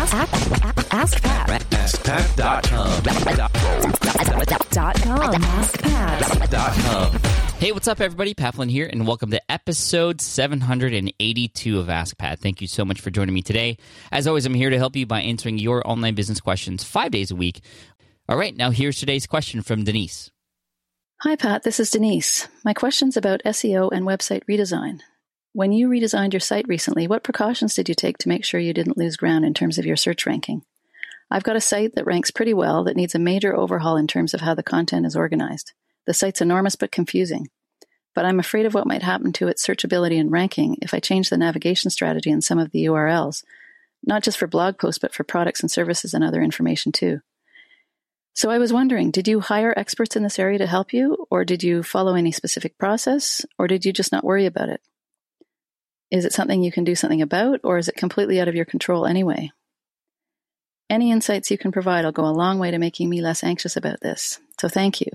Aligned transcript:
Ask, 0.00 0.14
ask, 0.14 0.94
ask 0.94 1.22
Pat. 1.22 1.60
AskPat.com. 1.60 3.02
Dot 4.70 4.94
com. 5.02 5.42
AskPat. 5.42 7.20
Hey, 7.58 7.72
what's 7.72 7.86
up, 7.86 8.00
everybody? 8.00 8.32
Pat 8.32 8.54
Flynn 8.54 8.70
here, 8.70 8.88
and 8.90 9.06
welcome 9.06 9.30
to 9.30 9.52
episode 9.52 10.22
782 10.22 11.78
of 11.78 11.90
Ask 11.90 12.16
Pat. 12.16 12.38
Thank 12.38 12.62
you 12.62 12.66
so 12.66 12.86
much 12.86 12.98
for 13.02 13.10
joining 13.10 13.34
me 13.34 13.42
today. 13.42 13.76
As 14.10 14.26
always, 14.26 14.46
I'm 14.46 14.54
here 14.54 14.70
to 14.70 14.78
help 14.78 14.96
you 14.96 15.04
by 15.04 15.20
answering 15.20 15.58
your 15.58 15.86
online 15.86 16.14
business 16.14 16.40
questions 16.40 16.82
five 16.82 17.10
days 17.10 17.30
a 17.30 17.36
week. 17.36 17.60
All 18.26 18.38
right, 18.38 18.56
now 18.56 18.70
here's 18.70 18.98
today's 18.98 19.26
question 19.26 19.60
from 19.60 19.84
Denise. 19.84 20.30
Hi, 21.24 21.36
Pat. 21.36 21.62
This 21.62 21.78
is 21.78 21.90
Denise. 21.90 22.48
My 22.64 22.72
question's 22.72 23.18
about 23.18 23.42
SEO 23.44 23.92
and 23.92 24.06
website 24.06 24.44
redesign. 24.48 25.00
When 25.52 25.72
you 25.72 25.88
redesigned 25.88 26.32
your 26.32 26.40
site 26.40 26.68
recently, 26.68 27.08
what 27.08 27.24
precautions 27.24 27.74
did 27.74 27.88
you 27.88 27.94
take 27.96 28.18
to 28.18 28.28
make 28.28 28.44
sure 28.44 28.60
you 28.60 28.72
didn't 28.72 28.96
lose 28.96 29.16
ground 29.16 29.44
in 29.44 29.52
terms 29.52 29.78
of 29.78 29.84
your 29.84 29.96
search 29.96 30.24
ranking? 30.24 30.62
I've 31.28 31.42
got 31.42 31.56
a 31.56 31.60
site 31.60 31.96
that 31.96 32.06
ranks 32.06 32.30
pretty 32.30 32.54
well 32.54 32.84
that 32.84 32.96
needs 32.96 33.16
a 33.16 33.18
major 33.18 33.56
overhaul 33.56 33.96
in 33.96 34.06
terms 34.06 34.32
of 34.32 34.42
how 34.42 34.54
the 34.54 34.62
content 34.62 35.06
is 35.06 35.16
organized. 35.16 35.72
The 36.06 36.14
site's 36.14 36.40
enormous 36.40 36.76
but 36.76 36.92
confusing. 36.92 37.48
But 38.14 38.26
I'm 38.26 38.38
afraid 38.38 38.64
of 38.64 38.74
what 38.74 38.86
might 38.86 39.02
happen 39.02 39.32
to 39.34 39.48
its 39.48 39.66
searchability 39.66 40.20
and 40.20 40.30
ranking 40.30 40.76
if 40.82 40.94
I 40.94 41.00
change 41.00 41.30
the 41.30 41.36
navigation 41.36 41.90
strategy 41.90 42.30
in 42.30 42.42
some 42.42 42.60
of 42.60 42.70
the 42.70 42.84
URLs, 42.84 43.42
not 44.04 44.22
just 44.22 44.38
for 44.38 44.46
blog 44.46 44.78
posts, 44.78 45.00
but 45.00 45.14
for 45.14 45.24
products 45.24 45.62
and 45.62 45.70
services 45.70 46.14
and 46.14 46.22
other 46.22 46.42
information 46.42 46.92
too. 46.92 47.22
So 48.34 48.50
I 48.50 48.58
was 48.58 48.72
wondering, 48.72 49.10
did 49.10 49.26
you 49.26 49.40
hire 49.40 49.74
experts 49.76 50.14
in 50.14 50.22
this 50.22 50.38
area 50.38 50.58
to 50.58 50.66
help 50.66 50.92
you, 50.92 51.26
or 51.28 51.44
did 51.44 51.64
you 51.64 51.82
follow 51.82 52.14
any 52.14 52.30
specific 52.30 52.78
process, 52.78 53.44
or 53.58 53.66
did 53.66 53.84
you 53.84 53.92
just 53.92 54.12
not 54.12 54.24
worry 54.24 54.46
about 54.46 54.68
it? 54.68 54.80
Is 56.10 56.24
it 56.24 56.32
something 56.32 56.62
you 56.62 56.72
can 56.72 56.84
do 56.84 56.94
something 56.94 57.22
about, 57.22 57.60
or 57.62 57.78
is 57.78 57.88
it 57.88 57.96
completely 57.96 58.40
out 58.40 58.48
of 58.48 58.54
your 58.54 58.64
control 58.64 59.06
anyway? 59.06 59.50
Any 60.88 61.12
insights 61.12 61.50
you 61.50 61.58
can 61.58 61.70
provide 61.70 62.04
will 62.04 62.12
go 62.12 62.24
a 62.24 62.32
long 62.32 62.58
way 62.58 62.72
to 62.72 62.78
making 62.78 63.08
me 63.08 63.20
less 63.20 63.44
anxious 63.44 63.76
about 63.76 64.00
this. 64.00 64.40
So 64.58 64.68
thank 64.68 65.00
you. 65.00 65.10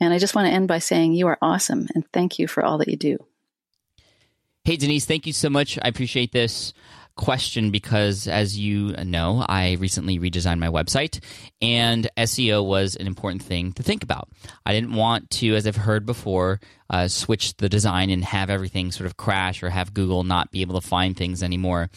And 0.00 0.12
I 0.12 0.18
just 0.18 0.34
want 0.34 0.48
to 0.48 0.52
end 0.52 0.66
by 0.66 0.80
saying 0.80 1.12
you 1.12 1.28
are 1.28 1.38
awesome 1.40 1.86
and 1.94 2.04
thank 2.12 2.38
you 2.38 2.48
for 2.48 2.64
all 2.64 2.78
that 2.78 2.88
you 2.88 2.96
do. 2.96 3.18
Hey, 4.64 4.76
Denise, 4.76 5.04
thank 5.04 5.26
you 5.26 5.32
so 5.32 5.48
much. 5.48 5.78
I 5.80 5.88
appreciate 5.88 6.32
this 6.32 6.72
question 7.16 7.70
because, 7.70 8.28
as 8.28 8.58
you 8.58 8.92
know, 9.04 9.44
I 9.48 9.72
recently 9.80 10.18
redesigned 10.18 10.58
my 10.58 10.68
website, 10.68 11.22
and 11.60 12.08
SEO 12.16 12.64
was 12.64 12.94
an 12.96 13.06
important 13.06 13.42
thing 13.42 13.72
to 13.72 13.82
think 13.82 14.02
about. 14.02 14.28
I 14.64 14.72
didn't 14.72 14.92
want 14.92 15.30
to, 15.30 15.54
as 15.54 15.66
I've 15.66 15.76
heard 15.76 16.06
before, 16.06 16.60
uh, 16.88 17.08
switch 17.08 17.56
the 17.56 17.68
design 17.68 18.10
and 18.10 18.24
have 18.24 18.50
everything 18.50 18.92
sort 18.92 19.06
of 19.06 19.16
crash 19.16 19.62
or 19.62 19.70
have 19.70 19.94
Google 19.94 20.22
not 20.24 20.50
be 20.50 20.60
able 20.60 20.80
to 20.80 20.86
find 20.86 21.16
things 21.16 21.42
anymore. 21.42 21.90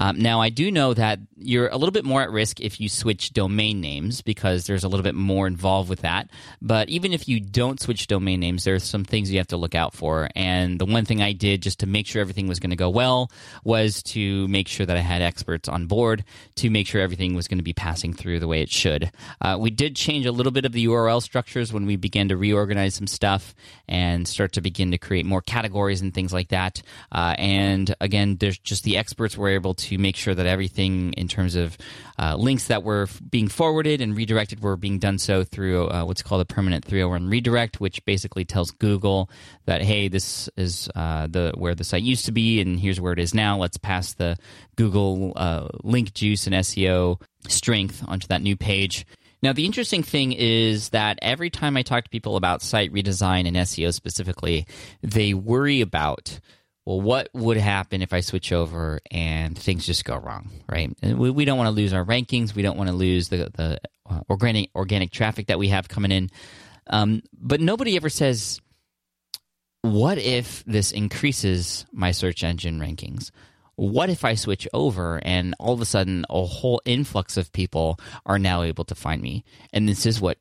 Um, 0.00 0.18
now, 0.18 0.40
I 0.40 0.48
do 0.48 0.70
know 0.70 0.94
that 0.94 1.18
you're 1.36 1.68
a 1.68 1.76
little 1.76 1.92
bit 1.92 2.04
more 2.04 2.22
at 2.22 2.30
risk 2.30 2.60
if 2.60 2.80
you 2.80 2.88
switch 2.88 3.32
domain 3.32 3.80
names 3.80 4.22
because 4.22 4.66
there's 4.66 4.82
a 4.82 4.88
little 4.88 5.04
bit 5.04 5.14
more 5.14 5.46
involved 5.46 5.90
with 5.90 6.00
that. 6.00 6.30
But 6.62 6.88
even 6.88 7.12
if 7.12 7.28
you 7.28 7.38
don't 7.38 7.78
switch 7.78 8.06
domain 8.06 8.40
names, 8.40 8.64
there's 8.64 8.84
some 8.84 9.04
things 9.04 9.30
you 9.30 9.38
have 9.38 9.48
to 9.48 9.58
look 9.58 9.74
out 9.74 9.94
for. 9.94 10.28
And 10.34 10.78
the 10.78 10.86
one 10.86 11.04
thing 11.04 11.22
I 11.22 11.32
did 11.32 11.62
just 11.62 11.80
to 11.80 11.86
make 11.86 12.06
sure 12.06 12.20
everything 12.20 12.48
was 12.48 12.60
going 12.60 12.70
to 12.70 12.76
go 12.76 12.88
well 12.88 13.30
was 13.62 14.02
to 14.04 14.48
make 14.48 14.68
sure 14.68 14.86
that 14.86 14.96
I 14.96 15.00
had 15.00 15.20
experts 15.20 15.68
on 15.68 15.86
board 15.86 16.24
to 16.56 16.70
make 16.70 16.86
sure 16.86 17.00
everything 17.02 17.34
was 17.34 17.46
going 17.46 17.58
to 17.58 17.64
be 17.64 17.74
passing 17.74 18.14
through 18.14 18.40
the 18.40 18.48
way 18.48 18.62
it 18.62 18.70
should. 18.70 19.10
Uh, 19.40 19.56
we 19.60 19.70
did 19.70 19.96
change 19.96 20.24
a 20.24 20.32
little 20.32 20.52
bit 20.52 20.64
of 20.64 20.72
the 20.72 20.86
URL 20.86 21.22
structures 21.22 21.72
when 21.72 21.84
we 21.84 21.96
began 21.96 22.28
to 22.28 22.36
reorganize 22.36 22.94
some 22.94 23.06
stuff 23.06 23.54
and 23.86 24.26
start 24.26 24.52
to 24.52 24.62
begin 24.62 24.92
to 24.92 24.98
create 24.98 25.26
more 25.26 25.42
categories 25.42 26.00
and 26.00 26.14
things 26.14 26.32
like 26.32 26.48
that. 26.48 26.80
Uh, 27.12 27.34
and 27.38 27.94
again, 28.00 28.36
there's 28.36 28.58
just 28.58 28.84
the 28.84 28.96
experts 28.96 29.36
were 29.36 29.48
able 29.48 29.74
to 29.74 29.89
make 29.98 30.16
sure 30.16 30.34
that 30.34 30.46
everything 30.46 31.12
in 31.14 31.28
terms 31.28 31.56
of 31.56 31.76
uh, 32.18 32.36
links 32.36 32.66
that 32.66 32.82
were 32.82 33.02
f- 33.02 33.20
being 33.30 33.48
forwarded 33.48 34.00
and 34.00 34.16
redirected 34.16 34.62
were 34.62 34.76
being 34.76 34.98
done 34.98 35.18
so 35.18 35.44
through 35.44 35.88
uh, 35.88 36.04
what's 36.04 36.22
called 36.22 36.40
a 36.40 36.44
permanent 36.44 36.84
301 36.84 37.28
redirect, 37.28 37.80
which 37.80 38.04
basically 38.04 38.44
tells 38.44 38.70
Google 38.70 39.30
that 39.66 39.82
hey, 39.82 40.08
this 40.08 40.48
is 40.56 40.88
uh, 40.94 41.26
the 41.26 41.52
where 41.56 41.74
the 41.74 41.84
site 41.84 42.02
used 42.02 42.26
to 42.26 42.32
be, 42.32 42.60
and 42.60 42.78
here's 42.78 43.00
where 43.00 43.12
it 43.12 43.18
is 43.18 43.34
now. 43.34 43.58
Let's 43.58 43.76
pass 43.76 44.14
the 44.14 44.36
Google 44.76 45.32
uh, 45.36 45.68
link 45.82 46.14
juice 46.14 46.46
and 46.46 46.54
SEO 46.54 47.20
strength 47.48 48.02
onto 48.06 48.26
that 48.28 48.42
new 48.42 48.56
page. 48.56 49.06
Now, 49.42 49.54
the 49.54 49.64
interesting 49.64 50.02
thing 50.02 50.32
is 50.32 50.90
that 50.90 51.18
every 51.22 51.48
time 51.48 51.76
I 51.76 51.82
talk 51.82 52.04
to 52.04 52.10
people 52.10 52.36
about 52.36 52.60
site 52.60 52.92
redesign 52.92 53.46
and 53.46 53.56
SEO 53.56 53.92
specifically, 53.94 54.66
they 55.02 55.32
worry 55.32 55.80
about, 55.80 56.40
well, 56.86 57.00
what 57.00 57.28
would 57.34 57.56
happen 57.56 58.02
if 58.02 58.12
I 58.12 58.20
switch 58.20 58.52
over 58.52 59.00
and 59.10 59.56
things 59.56 59.86
just 59.86 60.04
go 60.04 60.16
wrong, 60.16 60.50
right? 60.68 60.90
And 61.02 61.18
we, 61.18 61.30
we 61.30 61.44
don't 61.44 61.58
want 61.58 61.68
to 61.68 61.72
lose 61.72 61.92
our 61.92 62.04
rankings. 62.04 62.54
We 62.54 62.62
don't 62.62 62.78
want 62.78 62.88
to 62.88 62.96
lose 62.96 63.28
the, 63.28 63.50
the 63.54 63.80
uh, 64.08 64.20
organic, 64.28 64.70
organic 64.74 65.10
traffic 65.10 65.48
that 65.48 65.58
we 65.58 65.68
have 65.68 65.88
coming 65.88 66.10
in. 66.10 66.30
Um, 66.86 67.22
but 67.32 67.60
nobody 67.60 67.96
ever 67.96 68.08
says, 68.08 68.60
what 69.82 70.18
if 70.18 70.64
this 70.64 70.90
increases 70.90 71.86
my 71.92 72.10
search 72.10 72.42
engine 72.42 72.80
rankings? 72.80 73.30
what 73.80 74.10
if 74.10 74.26
I 74.26 74.34
switch 74.34 74.68
over 74.74 75.22
and 75.24 75.54
all 75.58 75.72
of 75.72 75.80
a 75.80 75.86
sudden 75.86 76.26
a 76.28 76.44
whole 76.44 76.82
influx 76.84 77.38
of 77.38 77.50
people 77.50 77.98
are 78.26 78.38
now 78.38 78.60
able 78.60 78.84
to 78.84 78.94
find 78.94 79.22
me? 79.22 79.42
And 79.72 79.88
this 79.88 80.04
is 80.04 80.20
what 80.20 80.36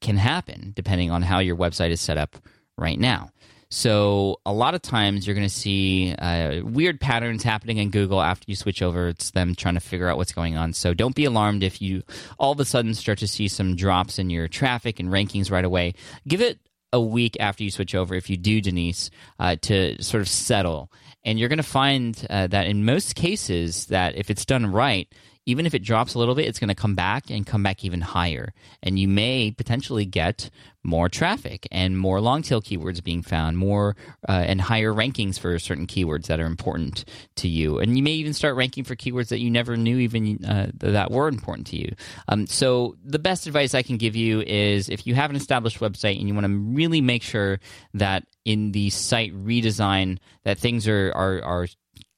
can 0.00 0.16
happen 0.16 0.72
depending 0.74 1.12
on 1.12 1.22
how 1.22 1.38
your 1.38 1.54
website 1.54 1.90
is 1.90 2.00
set 2.00 2.18
up 2.18 2.36
right 2.76 2.98
now. 2.98 3.30
So 3.70 4.40
a 4.44 4.52
lot 4.52 4.74
of 4.74 4.82
times 4.82 5.26
you're 5.26 5.36
going 5.36 5.48
to 5.48 5.54
see 5.54 6.12
uh, 6.14 6.60
weird 6.64 7.00
patterns 7.00 7.44
happening 7.44 7.78
in 7.78 7.90
Google 7.90 8.20
after 8.20 8.44
you 8.48 8.56
switch 8.56 8.82
over. 8.82 9.08
It's 9.08 9.30
them 9.30 9.54
trying 9.54 9.74
to 9.74 9.80
figure 9.80 10.08
out 10.08 10.16
what's 10.16 10.32
going 10.32 10.56
on. 10.56 10.72
So 10.72 10.92
don't 10.92 11.14
be 11.14 11.24
alarmed 11.24 11.62
if 11.62 11.80
you 11.80 12.02
all 12.38 12.50
of 12.50 12.58
a 12.58 12.64
sudden 12.64 12.94
start 12.94 13.18
to 13.18 13.28
see 13.28 13.46
some 13.46 13.76
drops 13.76 14.18
in 14.18 14.28
your 14.28 14.48
traffic 14.48 14.98
and 14.98 15.08
rankings 15.08 15.52
right 15.52 15.64
away. 15.64 15.94
Give 16.26 16.40
it 16.40 16.58
a 16.92 17.00
week 17.00 17.36
after 17.38 17.62
you 17.62 17.70
switch 17.70 17.94
over, 17.94 18.16
if 18.16 18.28
you 18.28 18.36
do, 18.36 18.60
Denise, 18.60 19.10
uh, 19.38 19.54
to 19.62 20.02
sort 20.02 20.20
of 20.20 20.28
settle. 20.28 20.90
And 21.22 21.38
you're 21.38 21.48
going 21.48 21.58
to 21.58 21.62
find 21.62 22.26
uh, 22.28 22.48
that 22.48 22.66
in 22.66 22.84
most 22.84 23.14
cases, 23.14 23.86
that 23.86 24.16
if 24.16 24.30
it's 24.30 24.44
done 24.44 24.72
right, 24.72 25.06
even 25.46 25.66
if 25.66 25.74
it 25.74 25.82
drops 25.82 26.14
a 26.14 26.18
little 26.18 26.34
bit, 26.34 26.46
it's 26.46 26.58
going 26.58 26.68
to 26.68 26.74
come 26.74 26.94
back 26.94 27.30
and 27.30 27.46
come 27.46 27.62
back 27.62 27.84
even 27.84 28.00
higher. 28.00 28.52
And 28.82 28.98
you 28.98 29.08
may 29.08 29.50
potentially 29.50 30.04
get 30.04 30.50
more 30.82 31.08
traffic 31.08 31.66
and 31.70 31.98
more 31.98 32.20
long 32.20 32.42
tail 32.42 32.62
keywords 32.62 33.02
being 33.04 33.22
found, 33.22 33.58
more 33.58 33.96
uh, 34.28 34.32
and 34.32 34.60
higher 34.60 34.92
rankings 34.92 35.38
for 35.38 35.58
certain 35.58 35.86
keywords 35.86 36.26
that 36.26 36.40
are 36.40 36.46
important 36.46 37.04
to 37.36 37.48
you. 37.48 37.78
And 37.78 37.96
you 37.96 38.02
may 38.02 38.12
even 38.12 38.32
start 38.32 38.56
ranking 38.56 38.84
for 38.84 38.96
keywords 38.96 39.28
that 39.28 39.40
you 39.40 39.50
never 39.50 39.76
knew 39.76 39.98
even 39.98 40.44
uh, 40.44 40.70
that 40.74 41.10
were 41.10 41.28
important 41.28 41.66
to 41.68 41.76
you. 41.76 41.94
Um, 42.28 42.46
so, 42.46 42.96
the 43.04 43.18
best 43.18 43.46
advice 43.46 43.74
I 43.74 43.82
can 43.82 43.96
give 43.98 44.16
you 44.16 44.40
is 44.40 44.88
if 44.88 45.06
you 45.06 45.14
have 45.14 45.30
an 45.30 45.36
established 45.36 45.80
website 45.80 46.18
and 46.18 46.28
you 46.28 46.34
want 46.34 46.46
to 46.46 46.52
really 46.52 47.00
make 47.00 47.22
sure 47.22 47.60
that 47.94 48.24
in 48.44 48.72
the 48.72 48.90
site 48.90 49.34
redesign 49.34 50.18
that 50.44 50.58
things 50.58 50.88
are 50.88 51.12
are, 51.14 51.42
are 51.42 51.66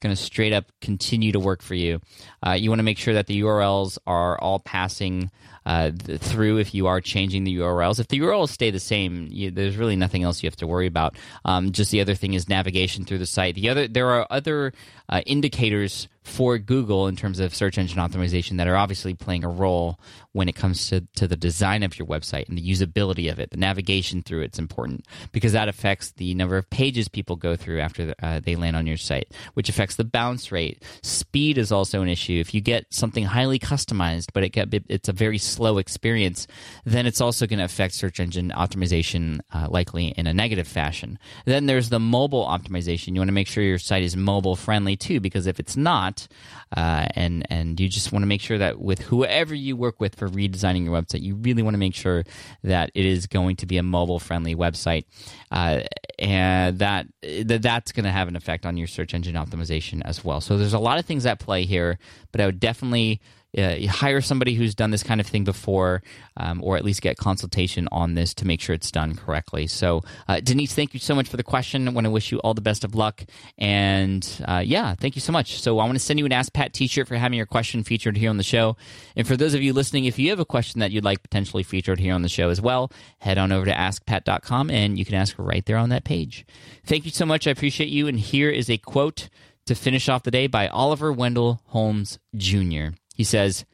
going 0.01 0.15
to 0.15 0.21
straight 0.21 0.53
up 0.53 0.71
continue 0.81 1.31
to 1.31 1.39
work 1.39 1.61
for 1.61 1.75
you. 1.75 1.99
Uh, 2.45 2.51
you 2.51 2.69
want 2.69 2.79
to 2.79 2.83
make 2.83 2.97
sure 2.97 3.13
that 3.13 3.27
the 3.27 3.41
URLs 3.41 3.97
are 4.05 4.39
all 4.39 4.59
passing 4.59 5.31
uh, 5.65 5.91
through 6.17 6.57
if 6.57 6.73
you 6.73 6.87
are 6.87 7.01
changing 7.01 7.43
the 7.43 7.57
URLs. 7.57 7.99
If 7.99 8.07
the 8.07 8.19
URLs 8.19 8.49
stay 8.49 8.71
the 8.71 8.79
same, 8.79 9.27
you, 9.31 9.51
there's 9.51 9.77
really 9.77 9.95
nothing 9.95 10.23
else 10.23 10.43
you 10.43 10.47
have 10.47 10.55
to 10.57 10.67
worry 10.67 10.87
about. 10.87 11.15
Um, 11.45 11.71
just 11.71 11.91
the 11.91 12.01
other 12.01 12.15
thing 12.15 12.33
is 12.33 12.49
navigation 12.49 13.05
through 13.05 13.19
the 13.19 13.25
site. 13.25 13.55
The 13.55 13.69
other 13.69 13.87
there 13.87 14.09
are 14.09 14.27
other 14.29 14.73
uh, 15.09 15.21
indicators 15.25 16.07
for 16.23 16.57
Google 16.57 17.07
in 17.07 17.15
terms 17.15 17.39
of 17.39 17.53
search 17.53 17.77
engine 17.77 17.99
optimization 17.99 18.57
that 18.57 18.67
are 18.67 18.77
obviously 18.77 19.13
playing 19.13 19.43
a 19.43 19.49
role 19.49 19.99
when 20.31 20.47
it 20.47 20.55
comes 20.55 20.87
to, 20.89 21.01
to 21.15 21.27
the 21.27 21.35
design 21.35 21.83
of 21.83 21.99
your 21.99 22.07
website 22.07 22.47
and 22.47 22.57
the 22.57 22.67
usability 22.69 23.29
of 23.31 23.39
it. 23.39 23.51
The 23.51 23.57
navigation 23.57 24.21
through 24.21 24.41
it's 24.41 24.57
important 24.57 25.05
because 25.31 25.51
that 25.51 25.67
affects 25.67 26.11
the 26.11 26.33
number 26.33 26.57
of 26.57 26.69
pages 26.69 27.07
people 27.07 27.35
go 27.35 27.55
through 27.55 27.81
after 27.81 28.15
uh, 28.21 28.39
they 28.39 28.55
land 28.55 28.75
on 28.75 28.87
your 28.87 28.97
site, 28.97 29.33
which 29.53 29.69
affects 29.69 29.95
the 29.95 30.05
bounce 30.05 30.51
rate. 30.51 30.81
Speed 31.03 31.57
is 31.57 31.71
also 31.71 32.01
an 32.01 32.09
issue. 32.09 32.39
If 32.39 32.53
you 32.53 32.61
get 32.61 32.85
something 32.89 33.25
highly 33.25 33.59
customized, 33.59 34.27
but 34.33 34.43
it 34.43 34.85
it's 34.87 35.09
a 35.09 35.13
very 35.13 35.37
slow 35.53 35.77
experience, 35.77 36.47
then 36.85 37.05
it's 37.05 37.21
also 37.21 37.45
going 37.47 37.59
to 37.59 37.65
affect 37.65 37.93
search 37.93 38.19
engine 38.19 38.51
optimization 38.63 39.39
uh, 39.53 39.67
likely 39.69 40.07
in 40.19 40.27
a 40.27 40.33
negative 40.33 40.67
fashion. 40.67 41.19
Then 41.45 41.65
there's 41.65 41.89
the 41.89 41.99
mobile 41.99 42.45
optimization. 42.45 43.13
You 43.13 43.19
want 43.21 43.29
to 43.29 43.39
make 43.41 43.47
sure 43.47 43.63
your 43.63 43.79
site 43.79 44.03
is 44.03 44.15
mobile 44.15 44.55
friendly 44.55 44.95
too, 44.95 45.19
because 45.19 45.47
if 45.47 45.59
it's 45.59 45.77
not, 45.77 46.27
uh, 46.75 47.05
and 47.15 47.45
and 47.49 47.79
you 47.79 47.87
just 47.89 48.11
want 48.11 48.23
to 48.23 48.27
make 48.27 48.41
sure 48.41 48.57
that 48.57 48.79
with 48.79 49.01
whoever 49.09 49.53
you 49.55 49.77
work 49.77 49.99
with 49.99 50.15
for 50.15 50.27
redesigning 50.29 50.85
your 50.85 50.93
website, 50.99 51.21
you 51.21 51.35
really 51.35 51.63
want 51.63 51.75
to 51.75 51.79
make 51.79 51.95
sure 51.95 52.23
that 52.63 52.91
it 52.95 53.05
is 53.05 53.27
going 53.27 53.55
to 53.57 53.65
be 53.65 53.77
a 53.77 53.83
mobile 53.83 54.19
friendly 54.19 54.55
website, 54.55 55.05
uh, 55.51 55.81
and 56.19 56.79
that, 56.79 57.05
that 57.21 57.61
that's 57.61 57.91
going 57.91 58.05
to 58.05 58.11
have 58.11 58.27
an 58.27 58.35
effect 58.35 58.65
on 58.65 58.77
your 58.77 58.87
search 58.87 59.13
engine 59.13 59.35
optimization 59.35 60.01
as 60.05 60.23
well. 60.23 60.41
So 60.41 60.57
there's 60.57 60.73
a 60.73 60.79
lot 60.79 60.99
of 60.99 61.05
things 61.05 61.25
at 61.25 61.39
play 61.39 61.65
here, 61.65 61.97
but 62.31 62.41
I 62.41 62.45
would 62.45 62.59
definitely 62.59 63.21
uh, 63.57 63.75
hire 63.87 64.21
somebody 64.21 64.55
who's 64.55 64.75
done 64.75 64.91
this 64.91 65.03
kind 65.03 65.21
of 65.21 65.27
thing 65.27 65.43
before, 65.43 66.01
um, 66.37 66.63
or 66.63 66.77
at 66.77 66.83
least 66.83 67.01
get 67.01 67.17
consultation 67.17 67.87
on 67.91 68.15
this 68.15 68.33
to 68.35 68.45
make 68.45 68.61
sure 68.61 68.73
it's 68.73 68.91
done 68.91 69.15
correctly. 69.15 69.67
So, 69.67 70.01
uh, 70.27 70.39
Denise, 70.39 70.73
thank 70.73 70.93
you 70.93 70.99
so 70.99 71.15
much 71.15 71.27
for 71.27 71.37
the 71.37 71.43
question. 71.43 71.87
I 71.87 71.91
want 71.91 72.05
to 72.05 72.11
wish 72.11 72.31
you 72.31 72.39
all 72.39 72.53
the 72.53 72.61
best 72.61 72.83
of 72.83 72.95
luck. 72.95 73.23
And 73.57 74.27
uh, 74.47 74.63
yeah, 74.65 74.95
thank 74.95 75.15
you 75.15 75.21
so 75.21 75.31
much. 75.31 75.61
So, 75.61 75.79
I 75.79 75.85
want 75.85 75.95
to 75.95 76.03
send 76.03 76.19
you 76.19 76.25
an 76.25 76.31
Ask 76.31 76.53
Pat 76.53 76.73
t 76.73 76.87
shirt 76.87 77.07
for 77.07 77.15
having 77.15 77.37
your 77.37 77.45
question 77.45 77.83
featured 77.83 78.17
here 78.17 78.29
on 78.29 78.37
the 78.37 78.43
show. 78.43 78.75
And 79.15 79.27
for 79.27 79.37
those 79.37 79.53
of 79.53 79.61
you 79.61 79.73
listening, 79.73 80.05
if 80.05 80.17
you 80.17 80.29
have 80.29 80.39
a 80.39 80.45
question 80.45 80.79
that 80.79 80.91
you'd 80.91 81.03
like 81.03 81.21
potentially 81.21 81.63
featured 81.63 81.99
here 81.99 82.13
on 82.13 82.21
the 82.21 82.29
show 82.29 82.49
as 82.49 82.61
well, 82.61 82.91
head 83.19 83.37
on 83.37 83.51
over 83.51 83.65
to 83.65 83.73
askpat.com 83.73 84.69
and 84.69 84.97
you 84.97 85.05
can 85.05 85.15
ask 85.15 85.35
right 85.37 85.65
there 85.65 85.77
on 85.77 85.89
that 85.89 86.03
page. 86.03 86.45
Thank 86.85 87.05
you 87.05 87.11
so 87.11 87.25
much. 87.25 87.47
I 87.47 87.51
appreciate 87.51 87.89
you. 87.89 88.07
And 88.07 88.19
here 88.19 88.49
is 88.49 88.69
a 88.69 88.77
quote 88.77 89.29
to 89.65 89.75
finish 89.75 90.09
off 90.09 90.23
the 90.23 90.31
day 90.31 90.47
by 90.47 90.67
Oliver 90.67 91.11
Wendell 91.11 91.61
Holmes 91.67 92.19
Jr. 92.35 92.87
He 93.13 93.23
says, 93.23 93.65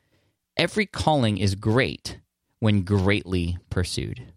Every 0.57 0.85
calling 0.85 1.37
is 1.37 1.55
great 1.55 2.19
when 2.59 2.83
greatly 2.83 3.57
pursued. 3.69 4.33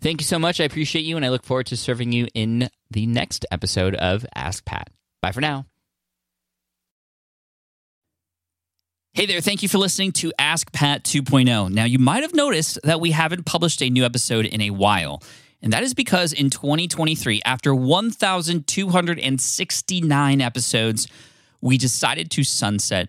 Thank 0.00 0.20
you 0.20 0.24
so 0.24 0.38
much. 0.38 0.60
I 0.60 0.64
appreciate 0.64 1.04
you, 1.04 1.16
and 1.16 1.24
I 1.24 1.30
look 1.30 1.42
forward 1.42 1.66
to 1.66 1.76
serving 1.76 2.12
you 2.12 2.28
in 2.34 2.70
the 2.90 3.06
next 3.06 3.44
episode 3.50 3.96
of 3.96 4.24
Ask 4.34 4.64
Pat. 4.64 4.90
Bye 5.20 5.32
for 5.32 5.40
now. 5.40 5.66
Hey 9.14 9.26
there, 9.26 9.40
thank 9.40 9.62
you 9.62 9.68
for 9.68 9.78
listening 9.78 10.12
to 10.12 10.32
Ask 10.38 10.70
Pat 10.72 11.02
2.0. 11.02 11.72
Now, 11.72 11.84
you 11.84 11.98
might 11.98 12.22
have 12.22 12.34
noticed 12.34 12.78
that 12.84 13.00
we 13.00 13.12
haven't 13.12 13.46
published 13.46 13.82
a 13.82 13.88
new 13.88 14.04
episode 14.04 14.44
in 14.44 14.60
a 14.60 14.68
while. 14.70 15.22
And 15.62 15.72
that 15.72 15.82
is 15.82 15.94
because 15.94 16.34
in 16.34 16.50
2023, 16.50 17.40
after 17.46 17.74
1,269 17.74 20.40
episodes, 20.42 21.08
we 21.62 21.78
decided 21.78 22.30
to 22.32 22.44
sunset 22.44 23.08